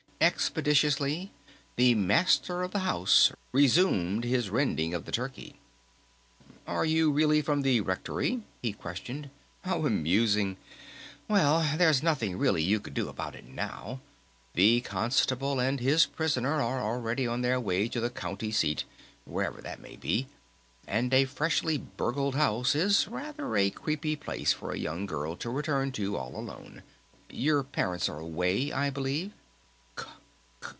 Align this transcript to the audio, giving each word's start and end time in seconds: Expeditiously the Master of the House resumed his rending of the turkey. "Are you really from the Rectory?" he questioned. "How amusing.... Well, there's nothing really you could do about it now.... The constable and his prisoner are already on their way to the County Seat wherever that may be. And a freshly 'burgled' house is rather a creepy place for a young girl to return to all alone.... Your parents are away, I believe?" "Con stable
Expeditiously 0.23 1.31
the 1.77 1.95
Master 1.95 2.61
of 2.61 2.69
the 2.69 2.81
House 2.85 3.31
resumed 3.51 4.23
his 4.23 4.51
rending 4.51 4.93
of 4.93 5.05
the 5.05 5.11
turkey. 5.11 5.59
"Are 6.67 6.85
you 6.85 7.11
really 7.11 7.41
from 7.41 7.63
the 7.63 7.81
Rectory?" 7.81 8.43
he 8.61 8.71
questioned. 8.71 9.31
"How 9.63 9.83
amusing.... 9.83 10.57
Well, 11.27 11.75
there's 11.75 12.03
nothing 12.03 12.37
really 12.37 12.61
you 12.61 12.79
could 12.79 12.93
do 12.93 13.09
about 13.09 13.33
it 13.33 13.47
now.... 13.47 13.99
The 14.53 14.81
constable 14.81 15.59
and 15.59 15.79
his 15.79 16.05
prisoner 16.05 16.61
are 16.61 16.79
already 16.81 17.25
on 17.25 17.41
their 17.41 17.59
way 17.59 17.87
to 17.89 17.99
the 17.99 18.11
County 18.11 18.51
Seat 18.51 18.83
wherever 19.25 19.59
that 19.59 19.81
may 19.81 19.95
be. 19.95 20.27
And 20.85 21.11
a 21.15 21.25
freshly 21.25 21.79
'burgled' 21.79 22.35
house 22.35 22.75
is 22.75 23.07
rather 23.07 23.57
a 23.57 23.71
creepy 23.71 24.15
place 24.15 24.53
for 24.53 24.71
a 24.71 24.77
young 24.77 25.07
girl 25.07 25.35
to 25.37 25.49
return 25.49 25.91
to 25.93 26.15
all 26.15 26.35
alone.... 26.35 26.83
Your 27.31 27.63
parents 27.63 28.07
are 28.07 28.19
away, 28.19 28.71
I 28.71 28.91
believe?" 28.91 29.31
"Con 29.31 29.31
stable 29.31 29.37